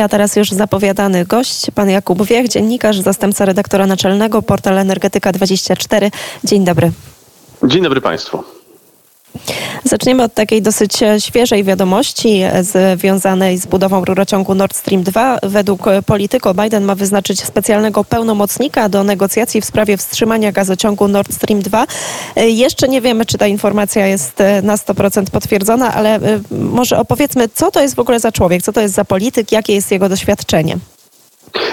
[0.00, 6.10] A teraz już zapowiadany gość, pan Jakub Wiech, dziennikarz, zastępca redaktora naczelnego, portal Energetyka24.
[6.44, 6.92] Dzień dobry.
[7.62, 8.59] Dzień dobry Państwu.
[9.84, 15.38] Zaczniemy od takiej dosyć e, świeżej wiadomości e, związanej z budową rurociągu Nord Stream 2.
[15.42, 21.62] Według polityko Biden ma wyznaczyć specjalnego pełnomocnika do negocjacji w sprawie wstrzymania gazociągu Nord Stream
[21.62, 21.86] 2.
[22.36, 26.20] E, jeszcze nie wiemy, czy ta informacja jest na 100% potwierdzona, ale
[26.50, 29.74] może opowiedzmy, co to jest w ogóle za człowiek, co to jest za polityk, jakie
[29.74, 30.78] jest jego doświadczenie.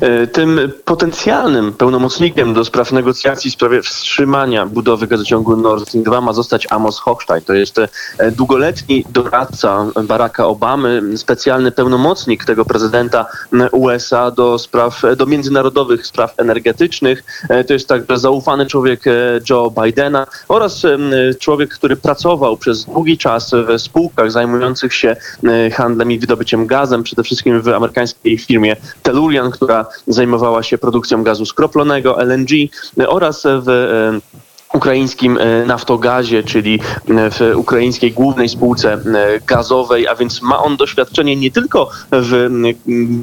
[0.00, 6.20] E, tym potencjalnym pełnomocnikiem do spraw negocjacji w sprawie wstrzymania budowy gazociągu Nord Stream 2
[6.20, 7.42] ma zostać Amos Hochstein.
[7.44, 7.88] To jest e,
[8.30, 13.26] długoletni doradca Baracka Obamy, specjalny pełnomocnik tego prezydenta
[13.72, 17.24] USA do spraw, do międzynarodowych spraw energetycznych.
[17.48, 19.04] E, to jest także zaufany człowiek
[19.50, 20.82] Joe Bidena oraz
[21.40, 25.16] człowiek, który pracował przez długi czas w spółkach zajmujących się
[25.72, 31.46] handlem i wydobyciem gazem, przede wszystkim w amerykańskiej firmie Tellurian, która zajmowała się produkcją gazu
[31.46, 32.50] skroplonego, LNG
[33.08, 33.68] oraz w
[34.72, 39.00] ukraińskim e, naftogazie, czyli e, w ukraińskiej głównej spółce e,
[39.46, 42.48] gazowej, a więc ma on doświadczenie nie tylko w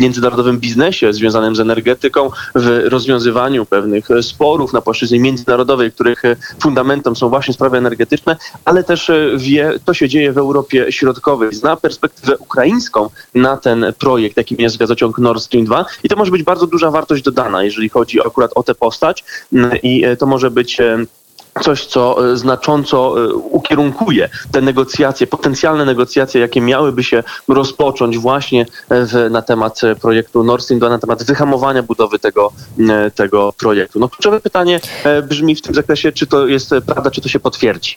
[0.00, 6.22] międzynarodowym biznesie związanym z energetyką, w rozwiązywaniu pewnych sporów na płaszczyźnie międzynarodowej, których
[6.60, 11.54] fundamentem są właśnie sprawy energetyczne, ale też wie, co się dzieje w Europie Środkowej.
[11.54, 16.30] Zna perspektywę ukraińską na ten projekt, jakim jest gazociąg Nord Stream 2 i to może
[16.30, 19.24] być bardzo duża wartość dodana, jeżeli chodzi akurat o tę postać
[19.82, 20.80] i to może być
[21.62, 28.62] coś, co e, znacząco e, ukierunkuje te negocjacje, potencjalne negocjacje, jakie miałyby się rozpocząć właśnie
[28.62, 28.66] e,
[29.06, 32.52] w, na temat projektu Nord Stream 2, na temat wyhamowania budowy tego,
[33.14, 33.98] tego projektu.
[33.98, 34.80] No kluczowe pytanie
[35.28, 37.96] brzmi w tym zakresie, czy to jest prawda, czy to się potwierdzi.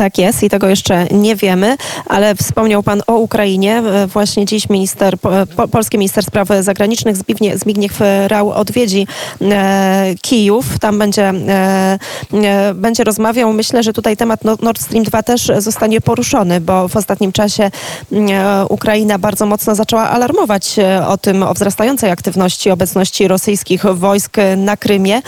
[0.00, 3.78] Tak jest i tego jeszcze nie wiemy, ale wspomniał Pan o Ukrainie.
[3.78, 9.06] E, właśnie dziś minister, po, polski minister spraw zagranicznych Zbigniew, Zbigniew Rał odwiedzi
[9.42, 10.78] e, Kijów.
[10.78, 11.98] Tam będzie, e,
[12.32, 13.52] e, będzie rozmawiał.
[13.52, 17.70] Myślę, że tutaj temat Nord Stream 2 też zostanie poruszony, bo w ostatnim czasie
[18.12, 24.36] e, Ukraina bardzo mocno zaczęła alarmować e, o tym, o wzrastającej aktywności obecności rosyjskich wojsk
[24.56, 25.22] na Krymie,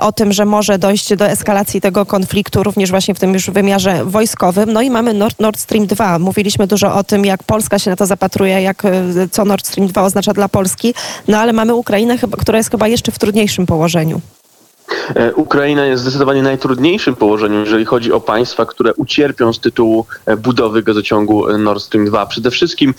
[0.00, 3.63] o tym, że może dojść do eskalacji tego konfliktu również właśnie w tym już wymiarze
[4.04, 4.72] wojskowym.
[4.72, 6.18] No i mamy Nord, Nord Stream 2.
[6.18, 8.90] Mówiliśmy dużo o tym, jak Polska się na to zapatruje, jak, e,
[9.30, 10.94] co Nord Stream 2 oznacza dla Polski.
[11.28, 14.20] No ale mamy Ukrainę, która jest chyba jeszcze w trudniejszym położeniu.
[15.14, 20.36] E, Ukraina jest zdecydowanie najtrudniejszym położeniem, jeżeli chodzi o państwa, które ucierpią z tytułu e,
[20.36, 22.26] budowy gazociągu e, Nord Stream 2.
[22.26, 22.94] Przede wszystkim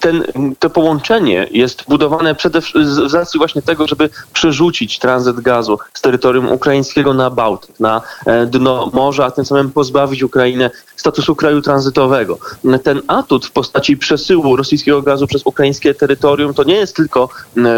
[0.00, 0.24] ten,
[0.58, 6.52] to połączenie jest budowane przede, z racji właśnie tego, żeby przerzucić tranzyt gazu z terytorium
[6.52, 8.02] ukraińskiego na Bałtyk, na
[8.46, 12.38] dno morza, a tym samym pozbawić Ukrainę statusu kraju tranzytowego.
[12.82, 17.28] Ten atut w postaci przesyłu rosyjskiego gazu przez ukraińskie terytorium to nie jest tylko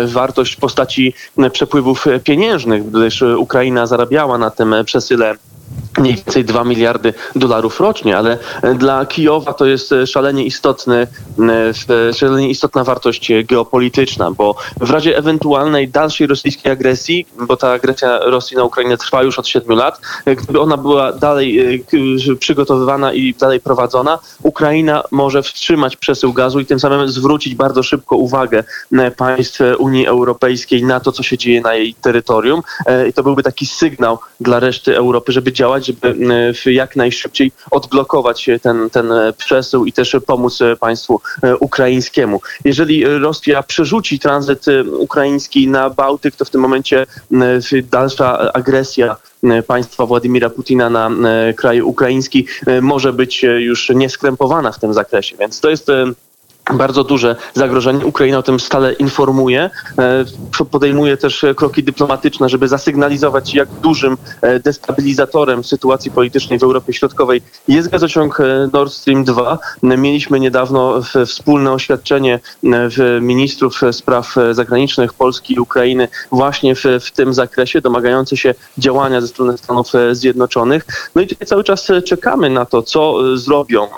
[0.07, 1.15] wartość w postaci
[1.53, 5.35] przepływów pieniężnych, gdyż Ukraina zarabiała na tym przesyle
[5.99, 8.39] mniej więcej 2 miliardy dolarów rocznie, ale
[8.75, 11.07] dla Kijowa to jest szalenie istotny,
[12.15, 18.57] szalenie istotna wartość geopolityczna, bo w razie ewentualnej dalszej rosyjskiej agresji, bo ta agresja Rosji
[18.57, 21.79] na Ukrainę trwa już od 7 lat, gdyby ona była dalej
[22.31, 27.83] e, przygotowywana i dalej prowadzona, Ukraina może wstrzymać przesył gazu i tym samym zwrócić bardzo
[27.83, 32.63] szybko uwagę e, państw Unii Europejskiej na to, co się dzieje na jej terytorium.
[32.87, 36.17] E, I to byłby taki sygnał dla reszty Europy, żeby działać, żeby
[36.67, 42.41] e, jak najszybciej odblokować ten, ten przesył i też pomóc e, państwu e, ukraińskiemu.
[42.65, 44.65] Jeżeli Rosja przerzuci tranzyt
[44.99, 47.07] ukraiński na Bałtyk, to w tym momencie
[47.91, 49.17] dalsza agresja
[49.67, 51.11] państwa Władimira Putina na
[51.57, 52.47] kraj ukraiński
[52.83, 55.37] może być już nieskrępowana w tym zakresie.
[55.37, 55.87] Więc to jest
[56.75, 58.07] bardzo duże zagrożenie.
[58.07, 59.71] Ukraina o tym stale informuje.
[59.99, 60.25] E,
[60.71, 67.43] podejmuje też kroki dyplomatyczne, żeby zasygnalizować, jak dużym e, destabilizatorem sytuacji politycznej w Europie Środkowej
[67.69, 69.59] jest gazociąg e, Nord Stream 2.
[69.83, 70.95] Mieliśmy niedawno
[71.27, 72.41] wspólne oświadczenie
[73.21, 79.29] ministrów spraw zagranicznych Polski i Ukrainy właśnie w, w tym zakresie, domagające się działania ze
[79.29, 81.11] strony Stanów Zjednoczonych.
[81.15, 83.89] No i tutaj cały czas czekamy na to, co zrobią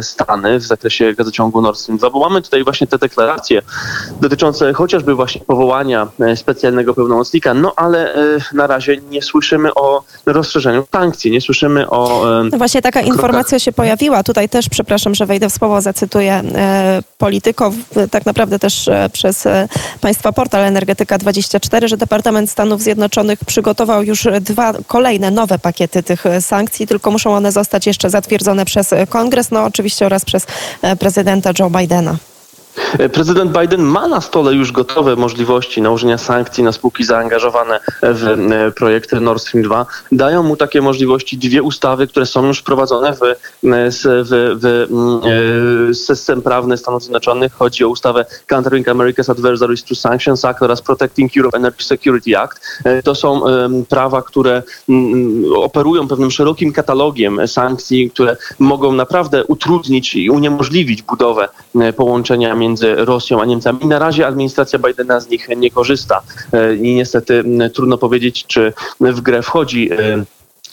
[0.00, 3.62] Stany w zakresie gazociągu Nord Stream 2 bo mamy tutaj właśnie te deklaracje
[4.20, 10.02] dotyczące chociażby właśnie powołania e, specjalnego pełnomocnika, no ale e, na razie nie słyszymy o
[10.26, 12.30] rozszerzeniu sankcji, nie słyszymy o...
[12.40, 13.16] E, no właśnie taka krokach.
[13.16, 14.22] informacja się pojawiła.
[14.22, 16.42] Tutaj też, przepraszam, że wejdę w słowo, zacytuję
[17.18, 17.74] polityków,
[18.10, 19.48] tak naprawdę też przez
[20.00, 26.86] Państwa portal Energetyka24, że Departament Stanów Zjednoczonych przygotował już dwa kolejne nowe pakiety tych sankcji,
[26.86, 30.46] tylko muszą one zostać jeszcze zatwierdzone przez Kongres, no oczywiście oraz przez
[30.98, 31.87] prezydenta Joe Bidena.
[31.88, 32.20] Майдана?
[33.12, 38.70] Prezydent Biden ma na stole już gotowe możliwości nałożenia sankcji na spółki zaangażowane w e,
[38.72, 39.86] projekt Nord Stream 2.
[40.12, 44.00] Dają mu takie możliwości dwie ustawy, które są już wprowadzone w, e, w,
[44.60, 44.86] w,
[45.90, 47.52] w system prawny Stanów Zjednoczonych.
[47.52, 52.60] Chodzi o ustawę Countering America's Adversaries to Sanctions Act oraz Protecting Europe Energy Security Act.
[52.84, 53.42] E, to są
[53.88, 54.62] prawa, które
[55.56, 61.48] operują pewnym szerokim katalogiem sankcji, które mogą naprawdę utrudnić i uniemożliwić budowę
[61.96, 63.86] połączenia między Rosją a Niemcami.
[63.86, 66.20] Na razie administracja Bidena z nich nie korzysta
[66.52, 67.44] e, i niestety
[67.74, 70.24] trudno powiedzieć, czy w grę wchodzi e,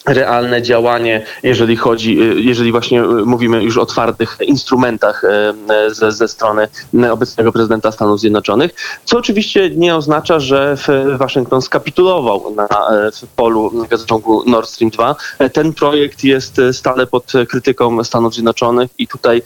[0.05, 6.11] realne działanie, jeżeli chodzi, y, jeżeli właśnie y, mówimy już o twardych instrumentach y, ze,
[6.11, 6.67] ze strony
[7.11, 8.71] obecnego prezydenta Stanów Zjednoczonych,
[9.05, 10.77] co oczywiście nie oznacza, że
[11.17, 12.67] Waszyngton skapitulował na
[13.13, 15.15] w polu gazociągu Nord Stream 2.
[15.53, 19.41] Ten projekt jest stale pod krytyką Stanów Zjednoczonych i tutaj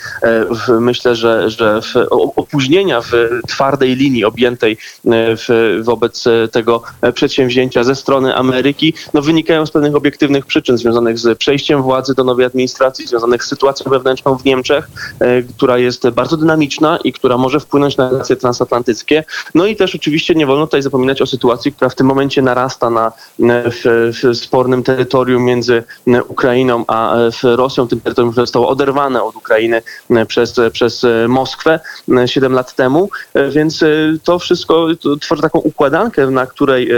[0.80, 1.80] myślę, że, że
[2.12, 3.12] opóźnienia w
[3.48, 6.84] twardej linii objętej w, wobec tego
[7.14, 12.24] przedsięwzięcia ze strony Ameryki no, wynikają z pewnych obiektywnych przyczyn związanych z przejściem władzy do
[12.24, 17.38] nowej administracji, związanych z sytuacją wewnętrzną w Niemczech, e, która jest bardzo dynamiczna i która
[17.38, 19.24] może wpłynąć na relacje transatlantyckie.
[19.56, 22.90] No i też oczywiście nie wolno tutaj zapominać o sytuacji, która w tym momencie narasta
[22.90, 25.84] na w, w spornym terytorium między
[26.28, 29.82] Ukrainą a Rosją, tym terytorium, które zostało oderwane od Ukrainy
[30.28, 31.80] przez, przez Moskwę
[32.26, 33.88] 7 lat temu, e, więc e,
[34.24, 34.88] to wszystko
[35.22, 36.90] tworzy taką układankę, na której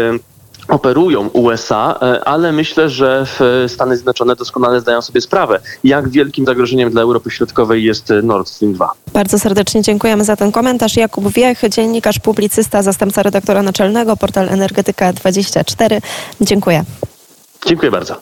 [0.71, 3.25] operują USA, e, ale myślę, że
[3.67, 8.73] Stany Zjednoczone doskonale zdają sobie sprawę, jak wielkim zagrożeniem dla Europy Środkowej jest Nord Stream
[8.73, 8.91] 2.
[9.13, 10.97] Bardzo serdecznie dziękujemy za ten komentarz.
[10.97, 16.01] Jakub Wiech, dziennikarz, publicysta, zastępca redaktora naczelnego, portal Energetyka 24.
[16.41, 16.83] Dziękuję.
[17.65, 18.15] Dziękuję bardzo.